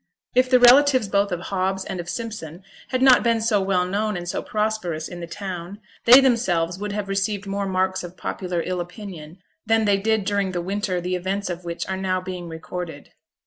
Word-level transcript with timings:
If 0.33 0.49
the 0.49 0.59
relatives 0.59 1.07
both 1.07 1.31
of 1.31 1.39
Hobbs 1.39 1.85
and 1.85 1.99
of 1.99 2.09
Simpson 2.09 2.63
had 2.87 3.03
not 3.03 3.21
been 3.21 3.39
so 3.39 3.61
well 3.61 3.85
known 3.85 4.17
and 4.17 4.27
so 4.27 4.41
prosperous 4.41 5.07
in 5.07 5.19
the 5.19 5.27
town, 5.27 5.79
they 6.05 6.19
themselves 6.19 6.79
would 6.79 6.91
have 6.91 7.07
received 7.07 7.45
more 7.45 7.67
marks 7.67 8.03
of 8.03 8.17
popular 8.17 8.63
ill 8.65 8.81
opinion 8.81 9.37
than 9.67 9.85
they 9.85 9.97
did 9.99 10.25
during 10.25 10.53
the 10.53 10.59
winter 10.61 11.01
the 11.01 11.13
events 11.15 11.51
of 11.51 11.65
which 11.65 11.87
are 11.87 11.97
now 11.97 12.19
being 12.19 12.49
recorded. 12.49 13.11